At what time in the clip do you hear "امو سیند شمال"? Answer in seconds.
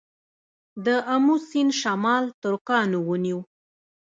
1.13-2.23